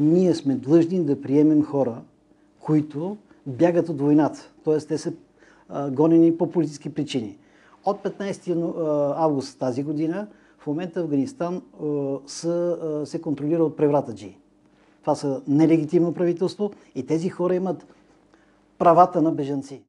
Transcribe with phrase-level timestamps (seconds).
[0.00, 2.02] ние сме длъжни да приемем хора,
[2.60, 3.16] които
[3.46, 4.52] бягат от войната.
[4.64, 5.12] Тоест, те са
[5.90, 7.38] гонени по политически причини.
[7.84, 10.28] От 15 август тази година
[10.58, 11.62] в момента Афганистан
[12.26, 14.36] са, се контролира от превратаджи.
[15.00, 17.86] Това са нелегитимно правителство и тези хора имат
[18.78, 19.82] правата на бежанци.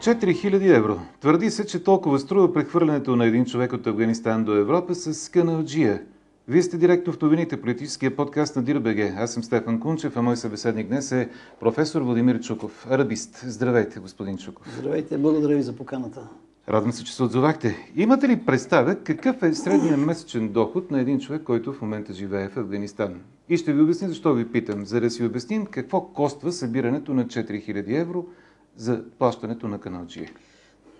[0.00, 1.00] 4000 евро.
[1.20, 6.02] Твърди се, че толкова струва прехвърлянето на един човек от Афганистан до Европа с каналджия.
[6.48, 9.14] Вие сте директор в новините, политическия подкаст на Дирбеге.
[9.16, 11.28] Аз съм Стефан Кунчев, а мой събеседник днес е
[11.60, 13.44] професор Владимир Чуков, арабист.
[13.46, 14.66] Здравейте, господин Чуков.
[14.78, 16.28] Здравейте, благодаря ви за поканата.
[16.68, 17.76] Радвам се, че се отзовахте.
[17.96, 22.48] Имате ли представа какъв е средният месечен доход на един човек, който в момента живее
[22.48, 23.14] в Афганистан?
[23.48, 27.24] И ще ви обясня защо ви питам, за да си обясним какво коства събирането на
[27.24, 28.26] 4000 евро–
[28.80, 30.30] за плащането на каналджия?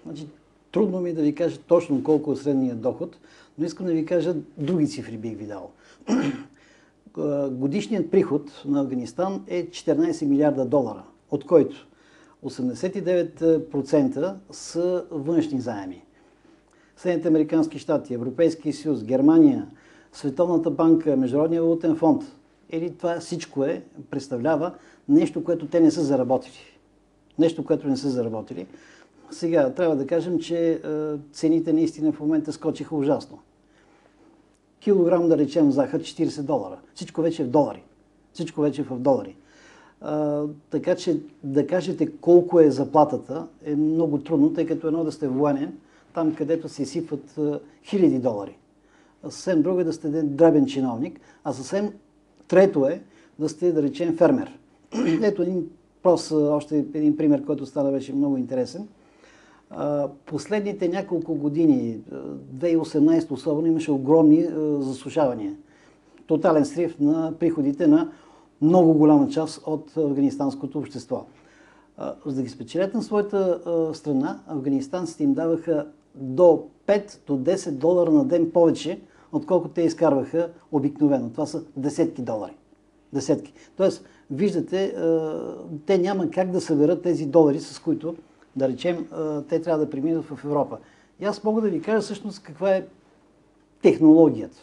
[0.07, 0.27] Значи,
[0.73, 3.17] трудно ми е да ви кажа точно колко е средният доход,
[3.59, 5.71] но искам да ви кажа други цифри бих ви дал.
[7.51, 11.87] Годишният приход на Афганистан е 14 милиарда долара, от който
[12.45, 16.03] 89% са външни заеми.
[16.97, 19.67] Съединените Американски щати, Европейския съюз, Германия,
[20.13, 22.23] Световната банка, Международния валутен фонд.
[22.71, 24.75] Или това всичко е, представлява
[25.09, 26.70] нещо, което те не са заработили.
[27.41, 28.67] Нещо, което не са заработили.
[29.31, 30.79] Сега, трябва да кажем, че е,
[31.33, 33.39] цените наистина в момента скочиха ужасно.
[34.81, 36.79] Килограм, да речем, захар 40 долара.
[36.95, 37.83] Всичко вече е в долари.
[38.33, 39.37] Всичко вече е в долари.
[40.01, 45.13] А, така че да кажете колко е заплатата е много трудно, тъй като едно да
[45.13, 45.79] сте военен,
[46.15, 48.57] там където се изсипват а, хиляди долари.
[49.23, 51.93] А съвсем друго е да сте дребен чиновник, а съвсем
[52.49, 53.03] трето е
[53.39, 54.59] да сте, да речем, фермер.
[55.23, 55.71] Ето един
[56.03, 58.89] Просто още един пример, който стана беше много интересен.
[60.27, 62.01] Последните няколко години,
[62.55, 64.49] 2018 особено, имаше огромни
[64.79, 65.57] засушавания.
[66.27, 68.13] Тотален срив на приходите на
[68.63, 71.25] много голяма част от афганистанското общество.
[72.27, 73.61] За да ги спечелят на своята
[73.95, 79.01] страна, афганистанците им даваха до 5 до 10 долара на ден повече,
[79.33, 81.31] отколкото те изкарваха обикновено.
[81.31, 82.57] Това са десетки долари.
[83.13, 83.55] Десетки.
[83.77, 84.95] Тоест, виждате,
[85.87, 88.17] те няма как да съберат тези долари, с които,
[88.57, 89.07] да речем,
[89.49, 90.79] те трябва да преминат в Европа.
[91.21, 92.85] И аз мога да ви кажа всъщност каква е
[93.83, 94.59] технологията.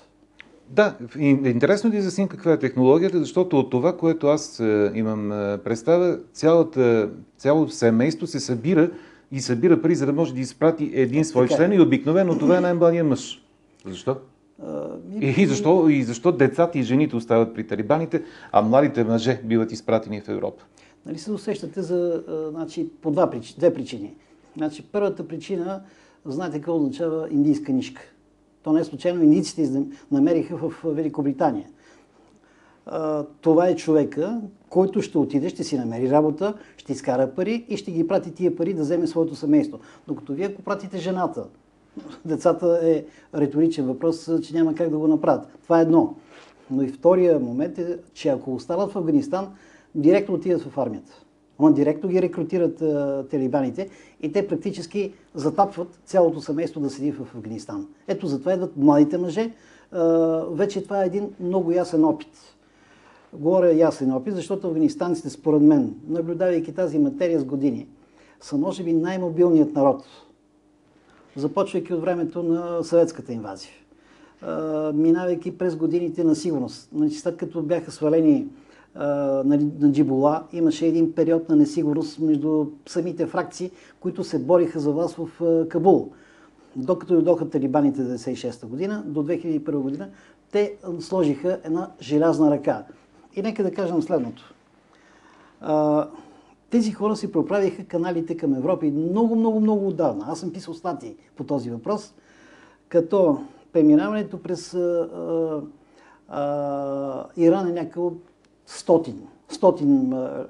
[0.69, 4.59] Да, интересно да изясним каква е технологията, защото от това, което аз
[4.93, 5.29] имам
[5.63, 8.91] представа, цялата, цялото семейство се събира
[9.31, 11.53] и събира пари, за да може да изпрати един свой така.
[11.53, 11.57] Е.
[11.57, 13.43] член и обикновено това е най-младият мъж.
[13.85, 14.15] Защо?
[15.21, 20.21] И защо, и защо децата и жените остават при талибаните, а младите мъже биват изпратени
[20.21, 20.63] в Европа?
[21.05, 24.13] Нали се усещате за значи, по два, две причини.
[24.57, 25.81] Значи, първата причина,
[26.25, 28.01] знаете какво означава индийска нишка.
[28.63, 31.67] То не е случайно индийците намериха в Великобритания.
[33.41, 37.91] Това е човека, който ще отиде, ще си намери работа, ще изкара пари и ще
[37.91, 39.79] ги прати тия пари да вземе своето семейство.
[40.07, 41.45] Докато вие, ако пратите жената,
[42.25, 43.03] децата е
[43.35, 45.47] риторичен въпрос, че няма как да го направят.
[45.63, 46.15] Това е едно.
[46.71, 49.47] Но и втория момент е, че ако останат в Афганистан,
[49.95, 51.23] директно отидат в армията.
[51.59, 53.89] Ама директно ги рекрутират а, талибаните
[54.21, 57.87] и те практически затапват цялото семейство да седи в Афганистан.
[58.07, 59.51] Ето затова идват младите мъже.
[59.91, 60.03] А,
[60.49, 62.55] вече това е един много ясен опит.
[63.33, 67.87] Говоря ясен опит, защото афганистанците, според мен, наблюдавайки тази материя с години,
[68.41, 70.03] са може би най-мобилният народ
[71.37, 73.71] започвайки от времето на съветската инвазия,
[74.93, 76.89] минавайки през годините на сигурност.
[76.95, 78.47] Значи, след като бяха свалени
[79.45, 84.91] нали, на Джибола, имаше един период на несигурност между самите фракции, които се бориха за
[84.91, 86.09] власт в Кабул.
[86.75, 90.09] Докато дойдоха талибаните 1996 година, до 2001 година,
[90.51, 92.83] те сложиха една желязна ръка.
[93.35, 94.53] И нека да кажем следното.
[96.69, 100.25] Тези хора си проправиха каналите към Европа и много, много, много отдавна.
[100.27, 102.13] Аз съм писал статии по този въпрос,
[102.89, 103.41] като
[103.73, 105.61] преминаването през а,
[106.29, 108.11] а, Иран е някакво
[108.65, 110.47] стотин, стотин, а,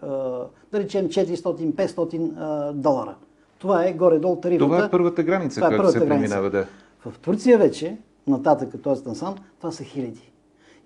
[0.71, 3.15] да речем 400-500 долара.
[3.59, 4.65] Това е горе-долу тарифата.
[4.65, 6.67] Това е първата граница, е която се преминава, да.
[6.99, 7.97] В Турция вече,
[8.27, 9.09] нататък, т.е.
[9.09, 10.31] насам, това са хиляди.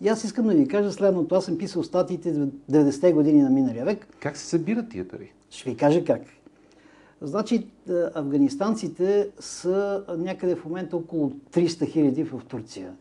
[0.02, 1.36] И аз искам да ви кажа следното.
[1.36, 4.08] Аз съм писал статиите в 90-те години на миналия век.
[4.20, 5.34] Как се събират тия пари?
[5.50, 6.22] Ще ви кажа как.
[7.22, 12.94] Значи, е, афганистанците са някъде в момента около 300 хиляди в Турция.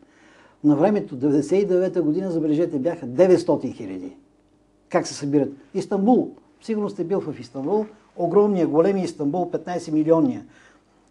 [0.63, 4.15] На времето, 99-та година, забележете, бяха 900 хиляди.
[4.89, 5.49] Как се събират?
[5.73, 6.31] Истанбул.
[6.61, 7.85] Сигурно сте бил в Истанбул.
[8.15, 10.45] Огромния, големи Истанбул, 15 милионния.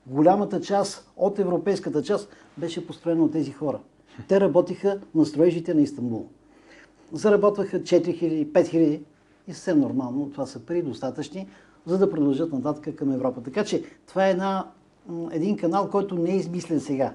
[0.07, 2.29] голямата част от европейската част
[2.59, 3.79] беше построена от тези хора.
[4.29, 6.27] Те работиха на строежите на Истанбул.
[7.13, 9.01] Заработваха 4000-5000
[9.49, 11.49] и съвсем нормално, това са пари достатъчни,
[11.87, 13.43] за да продължат нататък към Европа.
[13.43, 14.67] Така че това е една,
[15.31, 17.15] един канал, който не е измислен сега.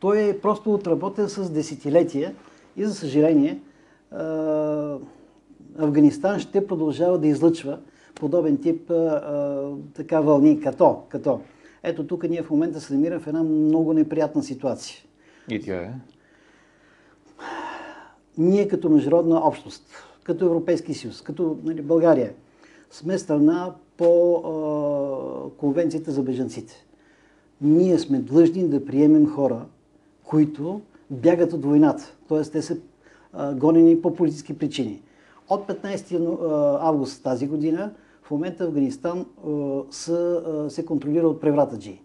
[0.00, 2.34] Той е просто отработен с десетилетия
[2.76, 3.60] и за съжаление
[5.78, 7.78] Афганистан ще продължава да излъчва
[8.14, 8.92] подобен тип
[9.94, 11.40] така вълни, като, като.
[11.82, 15.07] Ето тук ние в момента се намираме в една много неприятна ситуация.
[15.50, 15.90] И тя е?
[18.38, 19.82] Ние като международна общност,
[20.22, 22.32] като Европейски съюз, като нали, България,
[22.90, 26.84] сме страна по а, Конвенцията за бежанците.
[27.60, 29.66] Ние сме длъжни да приемем хора,
[30.24, 30.80] които
[31.10, 32.16] бягат от войната.
[32.28, 32.42] Т.е.
[32.42, 32.76] те са
[33.32, 35.02] а, гонени по политически причини.
[35.48, 37.92] От 15 август тази година
[38.22, 42.00] в момента Афганистан а, са, се контролира от превратаджи.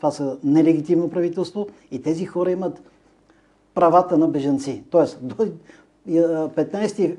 [0.00, 2.82] Това са нелегитимно правителство и тези хора имат
[3.74, 4.82] правата на бежанци.
[4.90, 5.34] Тоест, до
[6.08, 7.16] 15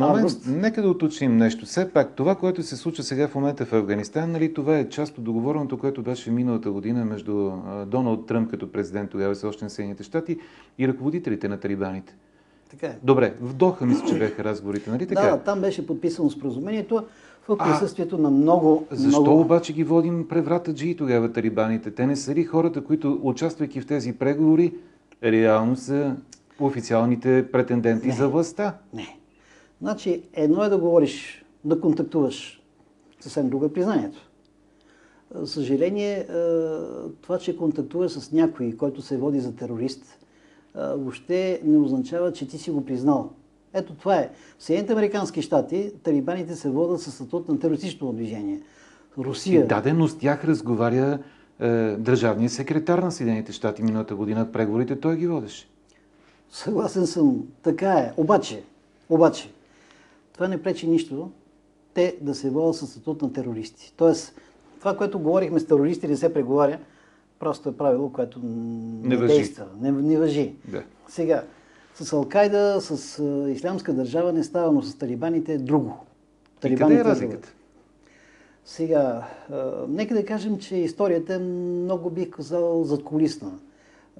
[0.00, 0.46] август...
[0.46, 1.66] Момент, нека да уточним нещо.
[1.66, 5.18] Все пак, това, което се случва сега в момента в Афганистан, нали, това е част
[5.18, 7.52] от договореното, което беше миналата година между
[7.86, 10.38] Доналд Тръмп като президент тогава се още на Съединените щати
[10.78, 12.16] и ръководителите на талибаните.
[12.70, 12.98] Така е.
[13.02, 15.22] Добре, в Доха мисля, че бяха разговорите, нали така?
[15.22, 17.04] Да, там беше подписано споразумението
[17.48, 18.86] в присъствието а, на много...
[18.90, 19.40] Защо много...
[19.40, 21.90] обаче ги водим преврата джи тогава талибаните?
[21.90, 24.74] Те не са ли хората, които, участвайки в тези преговори,
[25.24, 26.16] реално са
[26.60, 28.78] официалните претенденти не, за властта?
[28.94, 29.18] Не.
[29.82, 32.62] Значи, едно е да говориш, да контактуваш.
[33.20, 34.30] Съвсем друго е признанието.
[35.44, 36.26] Съжаление,
[37.20, 40.18] това, че контактуваш с някой, който се води за терорист,
[40.74, 43.30] въобще не означава, че ти си го признал.
[43.76, 44.30] Ето това е.
[44.58, 48.60] В Съединените Американски щати талибаните се водят със статут на терористично движение.
[49.18, 49.64] Русия...
[49.64, 51.18] И дадено с тях разговаря
[51.60, 51.68] е,
[51.98, 54.52] държавният секретар на Съединените щати миналата година.
[54.52, 55.68] Преговорите той ги водеше.
[56.50, 57.42] Съгласен съм.
[57.62, 58.12] Така е.
[58.16, 58.62] Обаче,
[59.08, 59.50] обаче,
[60.32, 61.30] това не пречи нищо
[61.94, 63.94] те да се водят със статут на терористи.
[63.96, 64.40] Тоест,
[64.78, 66.78] това, което говорихме с терористи, не се преговаря,
[67.38, 69.34] просто е правило, което не, не въжи.
[69.34, 70.54] действа, не, не въжи.
[70.68, 70.82] Да.
[71.08, 71.42] Сега,
[72.00, 75.96] с Алкайда, с а, Ислямска държава не става, но с талибаните е друго.
[76.60, 77.52] Талибаните и къде е разликата?
[78.64, 83.52] Сега, а, нека да кажем, че историята е много, бих казал, задколисна.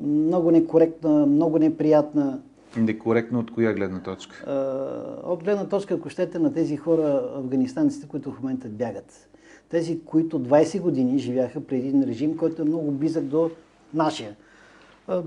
[0.02, 2.40] Много некоректна, много неприятна.
[2.76, 4.44] Некоректна от коя гледна точка?
[4.46, 9.28] А, от гледна точка, ако щете, на тези хора, афганистанците, които в момента бягат.
[9.69, 13.50] Тези, които 20 години живяха при един режим, който е много близък до
[13.94, 14.37] нашия.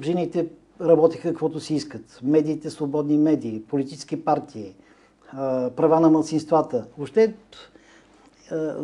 [0.01, 0.47] Жените
[0.81, 2.19] работиха каквото си искат.
[2.23, 4.75] Медиите, свободни медии, политически партии,
[5.75, 6.87] права на мълцинствата.
[6.97, 7.35] Въобще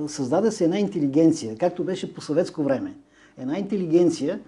[0.07, 2.95] създаде се една интелигенция, както беше по съветско време.
[3.37, 4.39] Една интелигенция,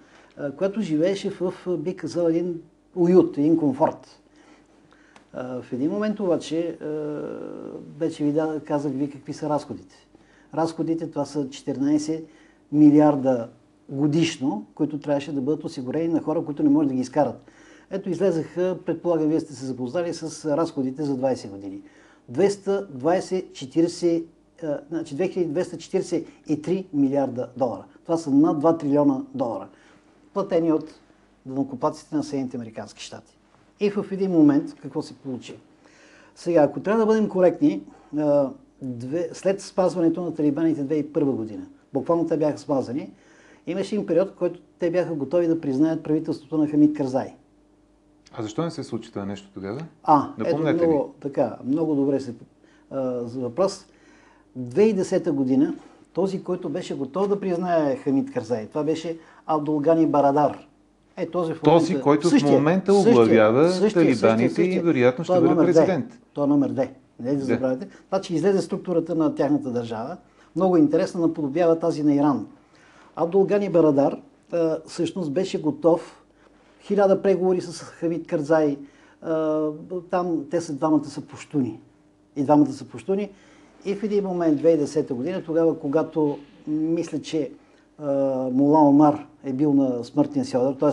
[0.56, 2.60] която живееше в, би казал, един
[2.94, 4.20] уют, един комфорт.
[5.34, 6.78] В един момент обаче,
[7.98, 10.06] вече ви казах ви какви са разходите.
[10.54, 12.22] Разходите това са 14
[12.72, 13.48] милиарда
[13.88, 17.50] годишно, които трябваше да бъдат осигурени на хора, които не може да ги изкарат.
[17.90, 21.82] Ето излезаха, предполагам, вие сте се запознали с разходите за 20 години.
[22.32, 24.24] 220,
[24.88, 27.84] значи 2243 милиарда долара.
[28.02, 29.68] Това са над 2 трилиона долара,
[30.34, 30.94] платени от
[31.46, 33.38] данокопаците на Съединените Американски щати.
[33.80, 35.58] И в един момент какво се получи?
[36.34, 37.82] Сега, ако трябва да бъдем коректни,
[39.32, 43.12] след спазването на талибаните 2001 година, буквално те бяха спазани,
[43.68, 47.34] Имаше им период, в който те бяха готови да признаят правителството на Хамид Карзай.
[48.32, 49.80] А защо не се случи това нещо тогава?
[50.04, 52.34] А, ето много, така, много добре се
[52.90, 53.86] а, за въпрос.
[54.58, 55.74] 2010 година
[56.12, 60.66] този, който беше готов да признае Хамид Карзай, това беше Абдулгани Барадар.
[61.16, 65.56] Е, този, в момента, този, който същия, в момента оглавява талибаните и вероятно ще бъде
[65.56, 66.18] президент.
[66.32, 66.88] Той е номер 2.
[67.20, 67.88] Не да забравяйте.
[68.08, 70.16] Значи излезе структурата на тяхната държава.
[70.56, 72.46] Много интересно наподобява тази на Иран.
[73.20, 74.20] Абдулгани Барадар
[74.86, 76.24] всъщност беше готов.
[76.82, 78.78] Хиляда преговори с Хамид Карзай.
[80.10, 81.80] Там те са двамата са пуштуни.
[82.36, 83.30] И двамата са пуштуни.
[83.84, 87.50] И в един момент, 2010 година, тогава, когато мисля, че
[88.52, 90.90] Мула Омар е бил на смъртния си одар, т.е.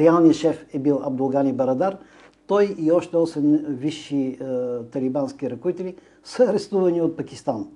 [0.00, 1.98] реалният шеф е бил Абдулгани Барадар,
[2.46, 4.38] той и още 8 висши
[4.92, 7.68] талибански ръководители са арестувани от Пакистан.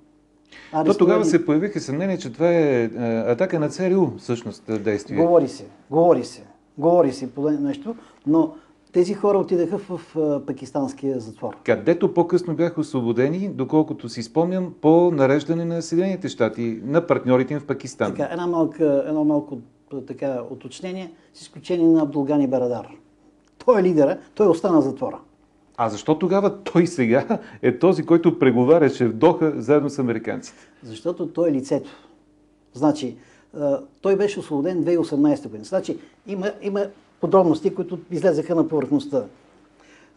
[0.85, 2.89] То тогава се появиха съмнения, че това е, е
[3.27, 5.17] атака на ЦРУ, всъщност, действие.
[5.17, 6.43] Говори се, говори се,
[6.77, 7.95] говори се по нещо,
[8.27, 8.53] но
[8.91, 11.55] Тези хора отидаха в а, пакистанския затвор.
[11.63, 17.59] Където по-късно бяха освободени, доколкото си спомням, по нареждане на Съединените щати, на партньорите им
[17.59, 18.11] в Пакистан.
[18.11, 19.57] Така, една малка, едно малко
[20.07, 22.87] така, уточнение, с изключение на Абдулгани Барадар.
[23.65, 25.19] Той е лидера, той остана затвора.
[25.81, 30.57] А защо тогава той сега е този, който преговаряше в Доха заедно с американците?
[30.83, 31.89] Защото той е лицето.
[32.73, 33.15] Значи,
[34.01, 35.63] той беше освободен 2018 година.
[35.63, 36.85] Значи, има, има
[37.21, 39.25] подробности, които излезаха на повърхността.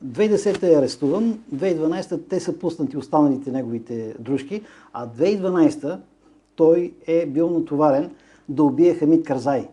[0.07, 5.99] 2010 е арестуван, 2012 те са пуснати останалите неговите дружки, а 2012
[6.57, 8.11] той е бил натоварен
[8.49, 9.69] да убие Хамид Карзай.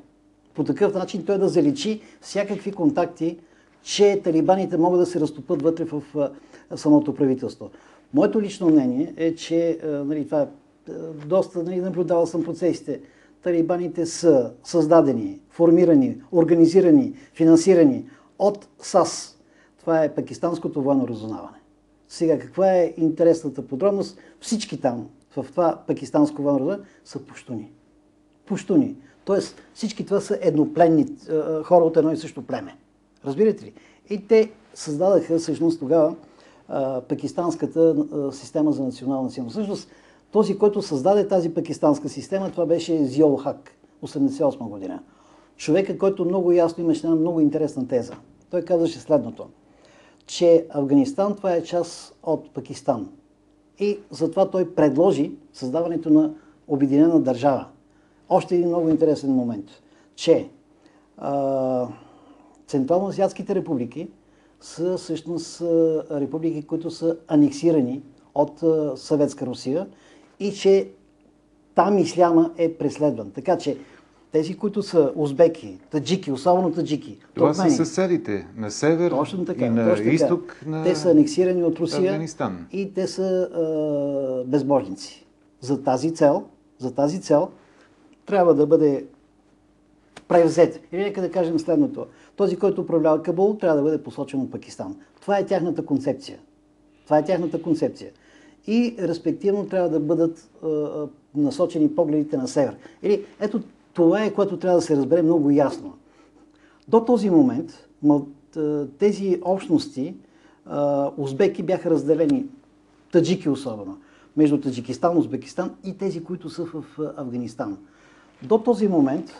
[0.56, 3.38] По такъв начин той да заличи всякакви контакти,
[3.84, 6.04] че талибаните могат да се разтопат вътре в
[6.76, 7.70] самото правителство.
[8.14, 10.48] Моето лично мнение е, че нали, това е
[11.26, 13.02] доста нали, наблюдавал съм процесите.
[13.44, 18.06] Талибаните са създадени, формирани, организирани, финансирани
[18.40, 19.38] от САС.
[19.80, 21.58] Това е пакистанското военно разузнаване.
[22.08, 24.18] Сега, каква е интересната подробност?
[24.40, 27.72] Всички там, в това пакистанско военно разузнаване, са пуштуни.
[28.46, 28.96] Пуштуни.
[29.26, 31.06] Тоест, всички това са еднопленни
[31.64, 32.76] хора от едно и също племе.
[33.26, 33.74] Разбирате ли?
[34.10, 36.16] И те създадаха всъщност тогава
[37.08, 37.96] пакистанската
[38.32, 39.54] система за национална сигурност.
[39.54, 39.90] Всъщност,
[40.32, 43.72] този, който създаде тази пакистанска система, това беше Зиол Хак,
[44.04, 45.00] 88 година.
[45.58, 48.14] Човека, който много ясно имаше една много интересна теза.
[48.50, 49.48] Той казаше следното,
[50.26, 53.10] че Афганистан това е част от Пакистан.
[53.80, 56.34] И затова той предложи създаването на
[56.68, 57.66] обединена държава.
[58.30, 59.66] Още един много интересен момент,
[60.16, 60.50] че
[61.18, 61.88] а,
[62.70, 64.08] Централно-Азиатските републики
[64.62, 65.62] са всъщност
[66.12, 68.02] републики, които са анексирани
[68.36, 68.64] от
[69.00, 69.88] Съветска Русия
[70.40, 70.90] и че
[71.76, 73.32] там исляма е преследван.
[73.32, 73.78] Така че
[74.32, 77.18] тези, които са узбеки, таджики, особено таджики.
[77.36, 81.64] Това са съседите на север точно така, и на точно изток на Те са анексирани
[81.64, 82.68] от Русия Афганистан.
[82.72, 85.26] и те са а, безбожници.
[85.62, 86.44] За тази цел,
[86.78, 87.50] за тази цел
[88.26, 89.06] трябва да бъде
[90.28, 90.82] превзет.
[90.92, 92.06] Или нека да кажем следното.
[92.40, 94.96] Този, който управлява Кабул, трябва да бъде посочен от Пакистан.
[95.22, 96.40] Това е тяхната концепция.
[97.06, 98.12] Това е тяхната концепция.
[98.68, 100.68] И респективно трябва да бъдат а,
[101.36, 102.78] насочени погледите на север.
[103.04, 103.62] Или ето
[103.94, 105.94] това е, което трябва да се разбере много ясно.
[106.88, 107.88] До този момент
[108.98, 110.16] тези общности,
[111.18, 112.46] узбеки бяха разделени,
[113.12, 113.98] таджики особено,
[114.38, 116.84] между Таджикистан, Узбекистан и тези, които са в
[117.18, 117.78] Афганистан.
[118.44, 119.32] До този момент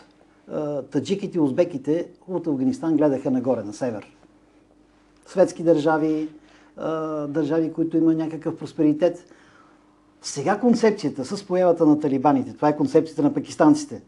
[0.90, 4.06] таджиките и узбеките от Афганистан гледаха нагоре, на север.
[5.26, 6.28] Светски държави,
[7.28, 9.32] държави, които има някакъв просперитет.
[10.22, 14.02] Сега концепцията с появата на талибаните, това е концепцията на пакистанците,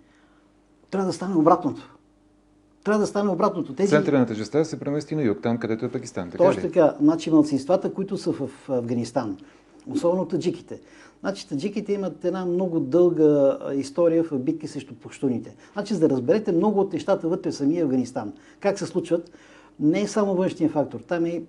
[0.91, 1.97] трябва да стане обратното.
[2.85, 3.75] Трябва да стане обратното.
[3.75, 3.91] Тези...
[3.91, 6.31] Центъра на тежестта се премести на юг, там където е Пакистан.
[6.31, 6.97] Така Точно така.
[7.01, 9.37] Значи малцинствата, които са в Афганистан,
[9.91, 10.81] особено таджиките.
[11.21, 15.57] Значи таджиките имат една много дълга история в битки срещу пуштуните.
[15.73, 19.31] Значи, за да разберете много от нещата вътре в самия Афганистан, как се случват,
[19.81, 21.43] не е само външния фактор, там е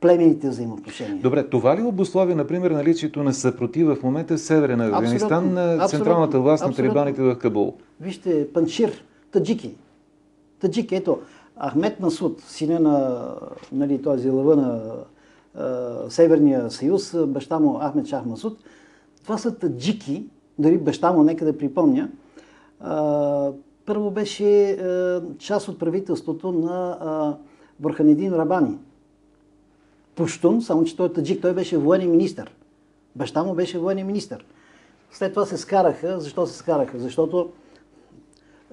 [0.00, 1.22] племените взаимоотношения.
[1.22, 6.40] Добре, това ли обославя, например, наличието на съпротива в момента в северен Афганистан на централната
[6.40, 7.74] власт на талибаните в Кабул?
[8.00, 9.74] Вижте, паншир, таджики.
[10.60, 11.20] Таджики, ето,
[11.68, 13.26] Ахмед Масуд, сина на
[13.72, 14.82] нали, този лъва на
[16.08, 18.58] Северния съюз, баща му Ахмед Шах Масуд.
[19.22, 20.26] Това са таджики,
[20.58, 22.08] дори баща му, нека да припомня.
[23.86, 24.78] Първо беше
[25.38, 27.36] част от правителството на
[27.80, 28.78] Бурханедин Рабани.
[30.14, 32.46] Пуштун, само че той е таджик, той беше военен министр.
[33.16, 34.38] Баща му беше военен министр.
[35.10, 36.20] След това се скараха.
[36.20, 36.98] Защо се скараха?
[36.98, 37.50] Защото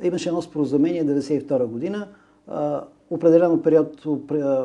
[0.01, 2.07] имаше едно споразумение 1992 година.
[3.09, 4.05] определено период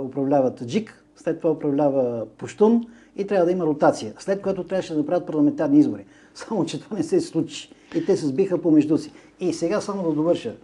[0.04, 2.84] управлява таджик, след това управлява Пуштун
[3.16, 4.14] и трябва да има ротация.
[4.18, 6.04] След което трябваше да направят парламентарни избори.
[6.34, 7.72] Само, че това не се случи.
[7.94, 9.12] И те се сбиха помежду си.
[9.40, 10.54] И сега само да довърша.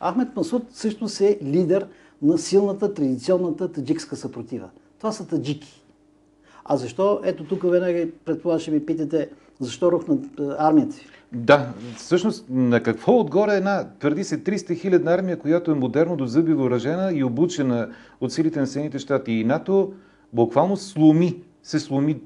[0.00, 1.86] Ахмед Масуд всъщност е лидер
[2.22, 4.68] на силната традиционната таджикска съпротива.
[4.98, 5.82] Това са таджики.
[6.64, 7.20] А защо?
[7.24, 10.18] Ето тук веднага предполагам ще ми питате, защо рухна
[10.58, 11.06] армията си?
[11.34, 16.26] Да, всъщност на какво отгоре една, твърди се, 300 хилядна армия, която е модерно до
[16.26, 17.88] зъби въоръжена и обучена
[18.20, 19.92] от силите на Съединените щати и НАТО,
[20.32, 22.20] буквално сломи, се сломи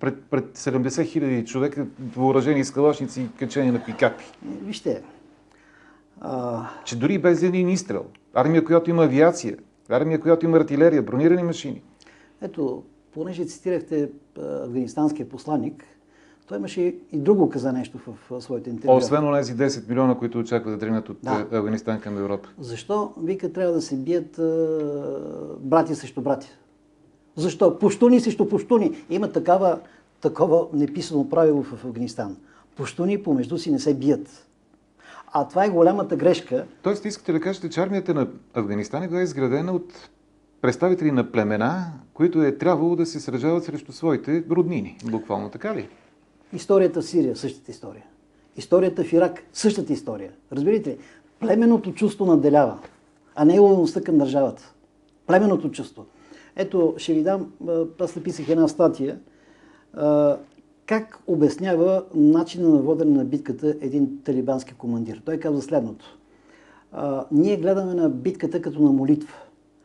[0.00, 4.24] пред, пред 70 хиляди човека, въоръжени с калашници и качени на пикапи.
[4.62, 5.02] Вижте.
[6.20, 6.66] А...
[6.84, 9.56] Че дори без един изстрел, армия, която има авиация,
[9.88, 11.82] армия, която има артилерия, бронирани машини.
[12.42, 12.82] Ето,
[13.14, 15.84] понеже цитирахте афганистанския посланник,
[16.48, 16.80] Той имаше
[17.12, 17.98] и друго каза нещо
[18.30, 18.96] в, своите интервю.
[18.96, 21.46] Освен онези 10 милиона, които очаква да тръгнат от Да.
[21.50, 21.58] да.
[21.58, 22.48] Афганистан към Европа.
[22.58, 24.44] Защо, вика, трябва да се бият а,
[25.60, 26.46] братя срещу братя?
[27.36, 27.78] Защо?
[27.78, 29.04] Пуштуни срещу пуштуни.
[29.10, 29.78] Има такава,
[30.20, 32.36] такова неписано правило в Афганистан.
[32.76, 34.46] Пуштуни помежду си не се бият.
[35.32, 36.66] А това е голямата грешка.
[36.82, 40.08] Тоест, искате да кажете, че армията на Афганистан е била изградена от
[40.60, 41.84] представители на племена,
[42.14, 44.98] които е трябвало да се сражават срещу своите роднини.
[45.04, 45.88] Буквално така ли?
[46.54, 48.04] Историята в Сирия, същата история.
[48.56, 50.32] Историята в Ирак, същата история.
[50.52, 50.98] Разбирате ли?
[51.40, 52.78] Племеното чувство наделява,
[53.34, 54.74] а не лоялността към държавата.
[55.26, 56.04] Племеното чувство.
[56.56, 57.52] Ето, ще ви дам,
[58.00, 59.18] аз написах една статия,
[60.86, 65.22] как обяснява начина на водене на битката един талибански командир.
[65.24, 66.18] Той казва следното.
[67.32, 69.34] Ние гледаме на битката като на молитва.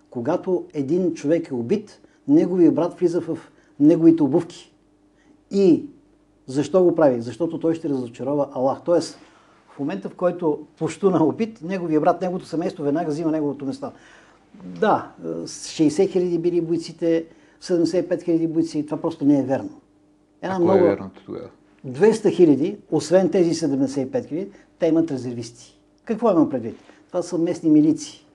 [0.10, 3.38] Когато един човек е убит, неговия брат влиза в
[3.80, 4.74] неговите обувки.
[5.52, 5.86] И
[6.50, 7.22] защо го прави?
[7.22, 8.82] Защото той ще разочарова Аллах.
[8.86, 9.20] Тоест,
[9.75, 13.91] в момента, в който пуштуна е убит, неговия брат, неговото семейство веднага взима неговото место.
[14.63, 17.25] Да, е, 60 хиляди били бойците,
[17.62, 19.82] 75 хиляди бойци, това просто не е верно.
[20.41, 20.79] Една Ако много...
[20.79, 21.50] е верното тогава.
[21.88, 25.77] 200 хиляди, освен тези 75 хиляди, те имат резервисти.
[26.06, 26.77] Какво имам предвид?
[27.08, 28.25] Това са местни милиции.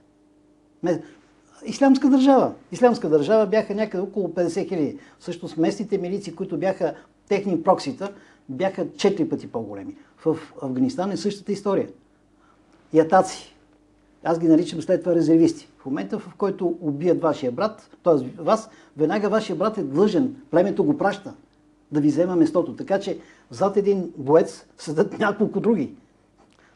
[1.65, 2.53] Ислямска държава.
[2.73, 4.99] Ислямска държава бяха някъде около 50 хиляди.
[5.19, 6.95] Всъщност местните милиции, които бяха
[7.29, 8.13] техни проксита,
[8.49, 9.97] бяха 4 пъти по-големи.
[10.25, 11.89] В Афганистан е същата история.
[12.93, 13.55] Ятаци.
[14.25, 15.69] Аз ги наричам след това резервисти.
[15.79, 18.43] В момента, в който убият вашия брат, т.е.
[18.43, 21.35] вас, веднага вашия брат е длъжен, племето го праща,
[21.93, 22.77] да ви взема местото.
[22.77, 23.19] Така че
[23.51, 25.95] зад един боец седат няколко други.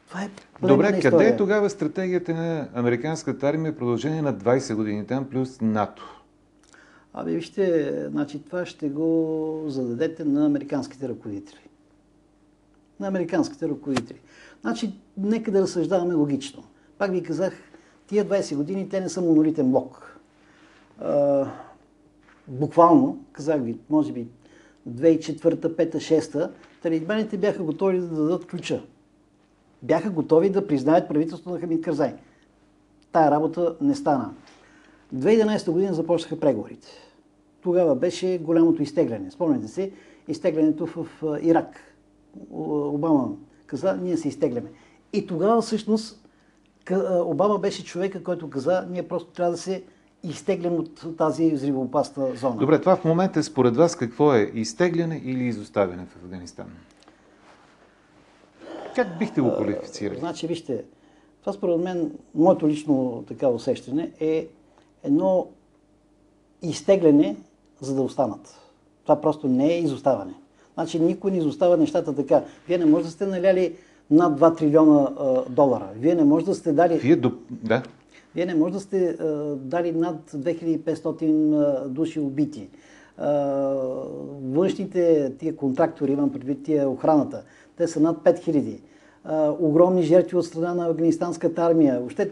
[0.08, 0.30] Това е
[0.66, 5.60] Добре, къде е тогава стратегията на американската армия в продължение на 20 години там плюс
[5.60, 6.17] НАТО?
[7.14, 11.68] Абе, вижте, значи това ще го зададете на американските ръководители.
[13.00, 14.20] На американските ръководители.
[14.60, 16.64] Значи, нека да разсъждаваме логично.
[16.98, 17.52] Пак ви казах,
[18.06, 20.18] тия 20 години те не са монолитен блок.
[21.00, 21.46] А,
[22.48, 24.28] буквално, казах ви, може би
[24.88, 26.50] 2004, 5, 6,
[26.82, 28.82] талибаните бяха готови да дадат ключа.
[29.82, 32.14] Бяха готови да признаят правителството на Хамид Карзай.
[33.12, 34.34] Тая работа не стана.
[35.14, 36.88] 2011 година започнаха преговорите.
[37.62, 39.30] Тогава беше голямото изтегляне.
[39.30, 39.90] Спомняте се,
[40.28, 41.06] изтеглянето в
[41.42, 41.80] Ирак.
[42.50, 43.28] Обама
[43.66, 44.70] каза, ние се изтегляме.
[45.12, 46.28] И тогава всъщност
[47.24, 49.82] Обама беше човека, който каза, ние просто трябва да се
[50.22, 52.56] изтеглим от тази взривоопасна зона.
[52.56, 54.50] Добре, това в момента според вас какво е?
[54.54, 56.66] Изтегляне или изоставяне в Афганистан?
[58.94, 60.18] Как бихте го квалифицирали?
[60.18, 60.84] Значи, вижте,
[61.40, 64.46] това според мен, моето лично така усещане е
[65.04, 65.46] едно
[66.62, 67.36] изтегляне,
[67.80, 68.60] за да останат.
[69.02, 70.34] Това просто не е изоставане.
[70.74, 72.44] Значи никой не изостава нещата така.
[72.68, 73.76] Вие не може да сте наляли
[74.10, 75.88] над 2 трилиона а, долара.
[75.96, 76.98] Вие не може да сте дали...
[76.98, 77.32] Вие до...
[77.50, 77.82] Да.
[78.34, 79.24] Вие не може да сте а,
[79.56, 82.68] дали над 2500 а, души убити.
[83.18, 83.32] А,
[84.42, 87.42] външните тия контрактори, имам предвид тия охраната,
[87.76, 88.80] те са над 5000.
[89.24, 91.98] А, огромни жертви от страна на афганистанската армия.
[91.98, 92.30] Въобще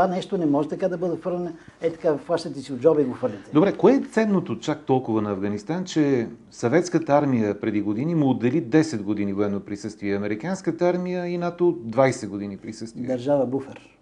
[0.00, 1.52] това нещо не може така да бъде хвърлено.
[1.80, 3.50] Е така, хващате си от джоба и го хвърляте.
[3.54, 8.62] Добре, кое е ценното чак толкова на Афганистан, че съветската армия преди години му отдели
[8.62, 13.06] 10 години военно присъствие, американската армия и НАТО 20 години присъствие?
[13.06, 13.98] Държава буфер.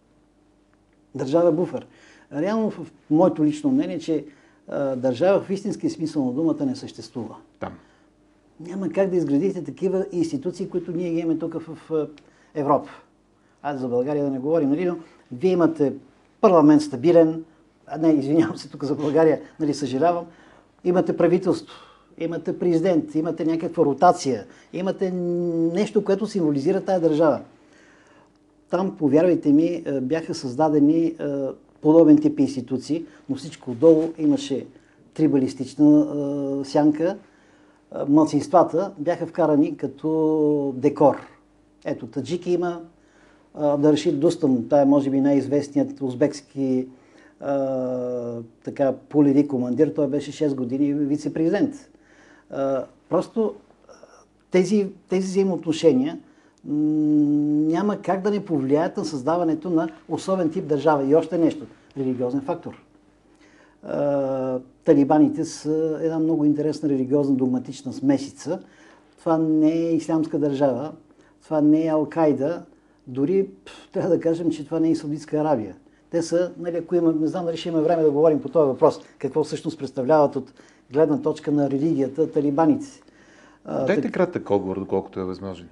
[1.15, 1.87] Държава буфер.
[2.33, 4.25] Реално, в моето лично мнение, че
[4.69, 7.37] а, държава в истински смисъл на думата не съществува.
[7.61, 7.73] Там.
[8.61, 12.09] Няма как да изградите такива институции, които ние имаме тук в а,
[12.55, 12.91] Европа.
[13.63, 14.97] Аз за България да не говорим, нали, но
[15.33, 15.93] вие имате
[16.41, 17.45] парламент стабилен,
[17.87, 20.25] а не, извинявам се тук за България, нали, съжалявам,
[20.85, 21.75] имате правителство,
[22.19, 27.41] имате президент, имате някаква ротация, имате нещо, което символизира тая държава.
[28.71, 31.15] Там, повярвайте ми, бяха създадени
[31.81, 34.67] подобен тип институции, но всичко отдолу имаше
[35.15, 36.07] трибалистична
[36.65, 37.17] сянка.
[38.09, 41.17] Младсинствата бяха вкарани като декор.
[41.85, 42.81] Ето, таджики има
[43.59, 46.89] Даршид Дустам, той е може би най-известният узбекски
[47.41, 51.75] а, така полеви командир, той беше 6 години вице-президент.
[53.09, 53.55] Просто
[54.51, 56.19] тези, тези взаимоотношения
[56.65, 61.05] няма как да не повлияят на създаването на особен тип държава.
[61.05, 61.67] И още нещо
[61.99, 62.83] религиозен фактор.
[63.83, 68.61] А, талибаните са една много интересна религиозна догматична смесица.
[69.19, 70.93] Това не е ислямска държава,
[71.45, 72.61] това не е Ал-Кайда,
[73.09, 73.49] дори
[73.93, 75.77] трябва да кажем, че това не е и Саудитска Арабия.
[76.11, 78.67] Те са, нали, ако има, не знам дали ще има време да говорим по този
[78.67, 80.53] въпрос, какво всъщност представляват от
[80.93, 82.87] гледна точка на религията талибаните.
[83.87, 85.69] Дайте кратък отговор, доколкото е възможен.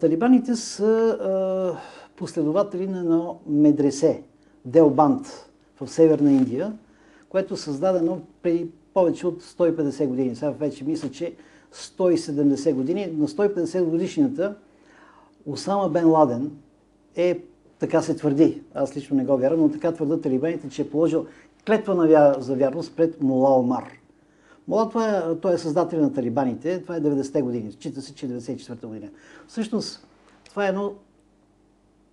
[0.00, 1.76] Талибаните са
[2.16, 4.22] последователи на едно медресе,
[4.64, 5.26] Делбант
[5.80, 6.72] в Северна Индия,
[7.28, 10.36] което е създадено преди повече от 150 години.
[10.36, 11.34] Сега вече мисля, че
[11.74, 13.06] 170 години.
[13.06, 14.54] На 150 годишнината
[15.46, 16.50] Осама Бен Ладен
[17.16, 17.40] е,
[17.78, 21.26] така се твърди, аз лично не го вярвам, но така твърдат талибаните, че е положил
[21.66, 22.36] клетва на вя...
[22.38, 23.84] за вярност пред Мола Омар.
[24.68, 28.26] Мола, това е, той е създател на талибаните, това е 90-те години, счита се, че
[28.26, 29.08] е 94-та година.
[29.48, 30.06] Всъщност,
[30.48, 30.94] това е едно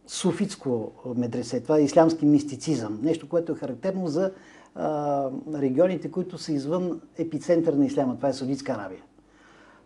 [0.07, 4.31] суфитско медресе, това е ислямски мистицизъм, нещо, което е характерно за
[4.75, 9.01] а, регионите, които са извън епицентър на исляма, това е Саудитска Аравия.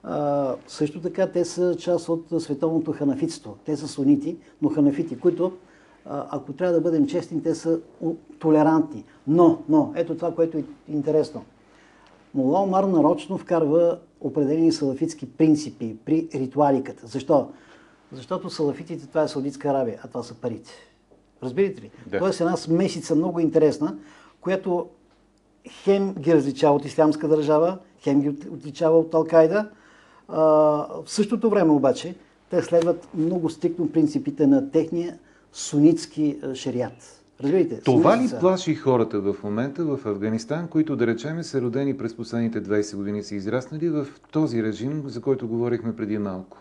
[0.08, 3.58] А, също така те са част от световното ханафитство.
[3.66, 5.52] Те са сунити, но ханафити, които,
[6.06, 7.80] а, ако трябва да бъдем честни, те са
[8.40, 9.04] толерантни.
[9.28, 11.46] Но, но, ето това, което е интересно.
[12.34, 17.08] Мола Омар нарочно вкарва определени салафитски принципи при ритуаликата.
[17.08, 17.48] Защо?
[18.12, 20.72] Защото салафитите това е Саудитска Аравия, а това са парите.
[21.44, 21.92] Разбирате ли?
[22.08, 22.20] Да.
[22.20, 23.98] Тоест една смесица много интересна,
[24.42, 24.88] която
[25.70, 29.70] хем ги различава от ислямска държава, хем ги отличава от Алкайда.
[30.30, 32.16] В същото време обаче
[32.50, 35.18] те следват много стриктно принципите на техния
[35.54, 37.22] сунитски шариат.
[37.44, 37.82] Разбирате?
[37.82, 42.64] Това ли плаши хората в момента в Афганистан, които да речеме са родени през последните
[42.64, 46.58] 20 години, са израснали в този режим, за който говорихме преди малко,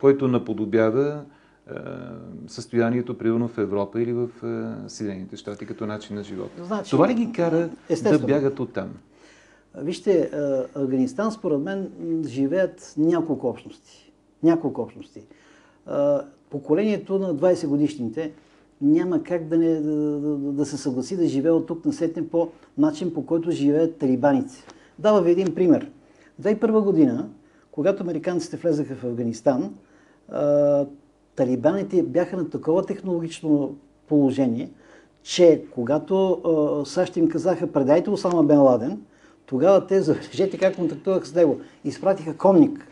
[0.00, 1.22] който наподобява
[1.70, 1.72] е,
[2.46, 6.50] състоянието, примерно в Европа или в е, Съединените щати като начин на живот.
[6.62, 7.68] Значи, Това ли ги кара
[8.02, 8.88] да бягат от там?
[9.76, 10.30] Вижте,
[10.74, 11.90] Афганистан според мен
[12.26, 14.12] живеят няколко общности.
[14.42, 15.22] Няколко общности.
[16.50, 18.32] Поколението на 20 годишните
[18.82, 22.28] няма как да, не, да, да, да се съгласи да живее от тук на сетне
[22.28, 24.64] по начин, по който живеят талибаните.
[24.98, 25.90] Дава ви един пример.
[26.42, 27.28] 2001 година,
[27.70, 29.74] когато американците влезаха в Афганистан,
[31.36, 33.76] талибаните бяха на такова технологично
[34.08, 34.70] положение,
[35.22, 36.42] че когато
[36.86, 39.02] САЩ им казаха предайте Осама Бен Ладен,
[39.50, 42.86] тогава те, забележете как контактуваха с него, изпратиха конник.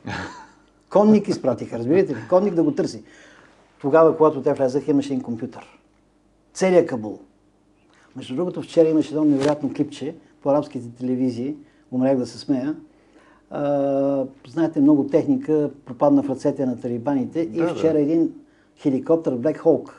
[0.90, 2.18] Конник изпратиха, разбирате ли?
[2.29, 3.03] Конник да го търси.
[3.81, 5.79] Тогава, когато те влезаха, имаше един компютър.
[6.55, 7.18] Целият Кабул.
[8.16, 11.57] Между другото, вчера имаше едно невероятно клипче по арабските телевизии,
[11.92, 12.77] умрях да се смея,
[13.51, 18.01] а, знаете, много техника пропадна в ръцете на талибаните да, и вчера да.
[18.01, 18.33] един
[18.77, 19.90] хеликоптер Black Hawk,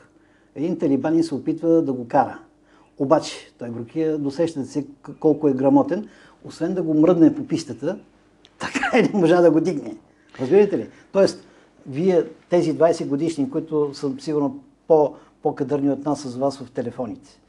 [0.54, 2.38] един талибанин се опитва да го кара.
[2.98, 4.86] Обаче, той брокия, досещате се
[5.20, 6.08] колко е грамотен,
[6.44, 7.98] освен да го мръдне по пистата,
[8.58, 9.96] така и не можа да го дигне.
[10.40, 10.88] Разбирате ли?
[11.12, 11.44] Тоест,
[11.86, 17.40] вие, тези 20 годишни, които са сигурно по, по-кадърни от нас с вас в телефоните,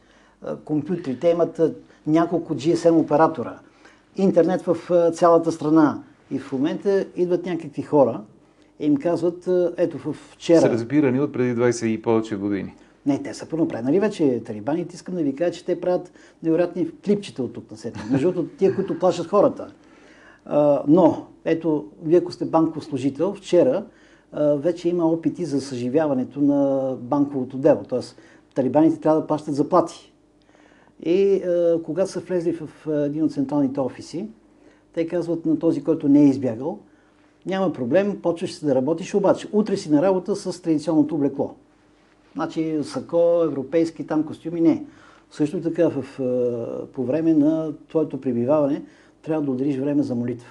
[0.66, 1.62] компютри, те имат
[2.08, 3.60] няколко GSM оператора,
[4.16, 4.78] интернет в
[5.12, 6.04] цялата страна.
[6.32, 8.22] И в момента идват някакви хора
[8.80, 10.62] и им казват, ето в вчера...
[10.62, 12.76] Са разбирани от преди 20 и повече години.
[13.06, 14.96] Не, те са първопреднали вече талибаните.
[14.96, 16.12] Искам да ви кажа, че те правят
[16.44, 18.02] невероятни клипчета от тук на сетне.
[18.12, 19.74] Между другото, тия, които плашат хората.
[20.46, 23.86] А, но, ето, вие ако сте банков служител, вчера
[24.32, 27.84] а, вече има опити за съживяването на банковото дело.
[27.90, 28.18] Тоест,
[28.56, 30.14] талибаните трябва да плащат заплати.
[31.06, 31.44] И
[31.84, 34.30] когато са влезли в един от централните офиси,
[34.94, 36.80] те казват на този, който не е избягал,
[37.46, 41.56] няма проблем, почваш да работиш, обаче утре си на работа с традиционното облекло.
[42.36, 44.86] Значи сако, европейски там костюми, не.
[45.32, 46.04] Също така в,
[46.94, 48.84] по време на твоето пребиваване
[49.22, 50.50] трябва да отделиш време за молитва.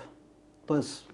[0.66, 1.12] Тоест,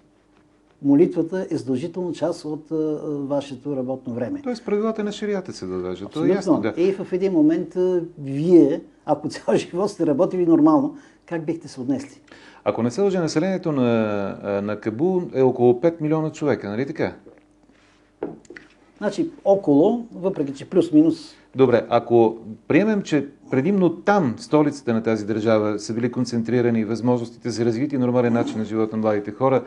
[0.81, 2.75] молитвата е задължителна част от а,
[3.05, 4.41] вашето работно време.
[4.43, 6.11] Тоест правилата на ширията се дължат.
[6.11, 6.73] Това е ясно, да.
[6.77, 11.81] И в един момент а, вие, ако цял живот сте работили нормално, как бихте се
[11.81, 12.21] отнесли?
[12.63, 17.15] Ако не се лъжа, населението на, на Кабул е около 5 милиона човека, нали така?
[18.97, 21.35] Значи около, въпреки че плюс-минус.
[21.55, 27.65] Добре, ако приемем, че предимно там, столицата на тази държава, са били концентрирани възможностите за
[27.65, 29.63] развитие и нормален начин на живота на младите хора,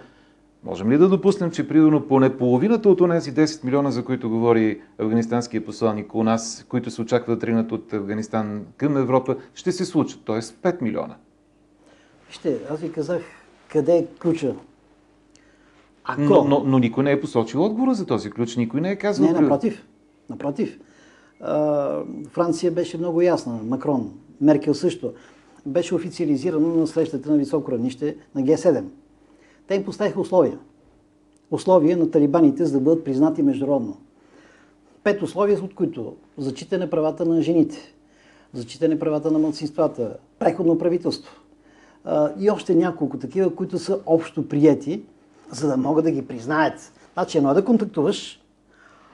[0.64, 4.80] можем ли да допуснем, че примерно поне половината от тези 10 милиона, за които говори
[4.98, 9.84] афганистанския посланник у нас, които се очаква да тръгнат от Афганистан към Европа, ще се
[9.84, 10.40] случат, т.е.
[10.40, 11.16] 5 милиона?
[12.28, 13.22] Вижте, аз ви казах
[13.68, 14.54] къде е ключа.
[16.12, 16.22] Ако...
[16.22, 19.26] Но, но, но никой не е посочил отговора за този ключ, никой не е казал...
[19.26, 19.86] Не, напротив.
[20.30, 20.80] Напротив.
[21.40, 25.12] А, Франция беше много ясна, Макрон, Меркел също.
[25.66, 28.84] Беше официализирано на срещата на високо равнище на Г7.
[29.66, 30.58] Те им поставиха условия.
[31.50, 33.96] Условия на талибаните, за да бъдат признати международно.
[35.04, 37.94] Пет условия, от които зачитане правата на жените,
[38.52, 41.40] зачитане правата на младсинствата, преходно правителство,
[42.38, 45.02] и още няколко такива, които са общо прияти
[45.50, 46.92] за да могат да ги признаят.
[47.14, 48.40] Значи едно е да контактуваш,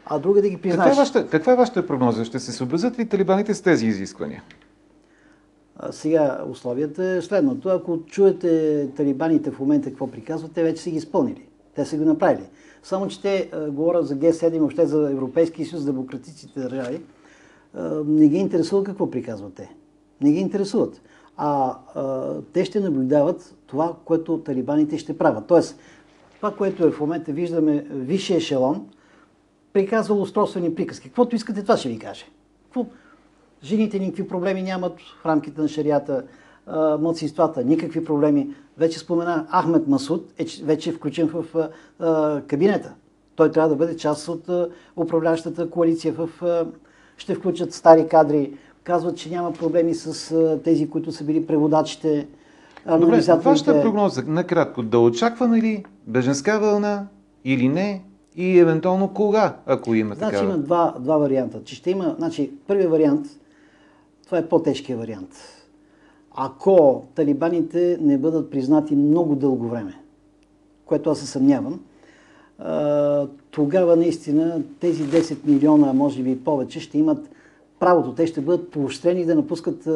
[0.06, 0.96] а друго е да ги Каква признаеш.
[0.96, 2.24] е, вашата, каква е вашата прогноза?
[2.24, 4.42] Ще се съобразят ли талибаните с тези изисквания?
[5.76, 7.68] А, Сега условията е следното.
[7.68, 11.46] Ако чуете талибаните в момента какво приказват, те вече са ги изпълнили.
[11.74, 12.44] Те са го направили.
[12.82, 17.00] Само, че те а, говорят за Г7, въобще за Европейския съюз, демократичните държави.
[17.74, 19.70] А, не ги интересува какво приказват те.
[20.20, 21.00] Не ги интересуват.
[21.36, 25.46] А, а те ще наблюдават това, което талибаните ще правят.
[25.46, 25.78] Тоест,
[26.36, 28.86] това, което е в момента виждаме висше ешелон,
[29.72, 31.08] приказвал устройствени приказки.
[31.08, 32.24] Каквото искате, това ще ви каже.
[32.64, 32.86] Какво?
[33.64, 36.24] Жените никакви проблеми нямат в рамките на шарията,
[37.00, 38.54] младсинствата никакви проблеми.
[38.78, 41.68] Вече спомена Ахмед Масуд, е, че- вече е включен в
[42.00, 42.94] а, кабинета.
[43.36, 46.12] Той трябва да бъде част от а, управляващата коалиция.
[46.12, 46.66] В, а,
[47.16, 48.52] ще включат стари кадри.
[48.82, 52.28] Казват, че няма проблеми с тези, които са били преводачите,
[52.86, 53.48] Добре, анализаторите.
[53.48, 57.06] вашата прогноза, накратко, да очакваме ли беженска вълна
[57.44, 58.02] или не?
[58.36, 60.52] И евентуално кога, ако има Значи такава?
[60.54, 61.64] има два, два варианта.
[61.64, 63.26] Че ще има, значи, първият вариант,
[64.24, 65.30] това е по-тежкият вариант.
[66.34, 69.94] Ако талибаните не бъдат признати много дълго време,
[70.84, 71.80] което аз се съмнявам,
[73.50, 77.28] тогава наистина тези 10 милиона, може би повече, ще имат
[77.78, 78.14] правото.
[78.14, 79.86] Те ще бъдат поощрени да напускат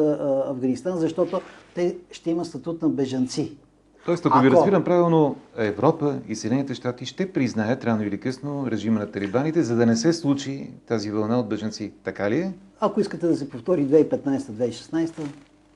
[0.47, 1.41] Афганистан, защото
[1.75, 3.57] те ще имат статут на бежанци.
[4.05, 8.99] Тоест, ако ви разбирам правилно, Европа и Съединените щати ще признаят рано или късно режима
[8.99, 11.91] на талибаните, за да не се случи тази вълна от беженци.
[12.03, 12.53] Така ли е?
[12.79, 15.11] Ако искате да се повтори 2015-2016,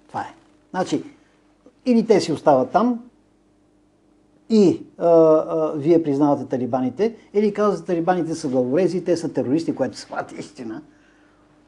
[0.08, 0.34] това е.
[0.72, 1.04] Значи,
[1.86, 3.00] или те си остават там
[4.50, 9.98] и а, а, вие признавате талибаните, или казвате талибаните са главорези, те са терористи, което
[9.98, 10.82] самата истина,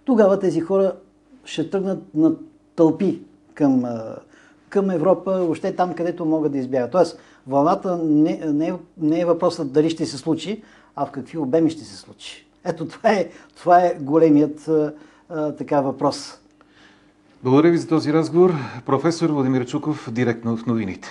[0.07, 0.93] тогава тези хора
[1.45, 2.31] ще тръгнат на
[2.75, 3.21] тълпи
[3.53, 3.83] към,
[4.69, 6.91] към Европа, въобще там, където могат да избягат.
[6.91, 10.63] Тоест, вълната не, не, е, не е въпросът дали ще се случи,
[10.95, 12.47] а в какви обеми ще се случи.
[12.65, 16.39] Ето това е, това е големият а, така въпрос.
[17.43, 18.53] Благодаря ви за този разговор.
[18.85, 21.07] Професор Владимир Чуков, директно в новините.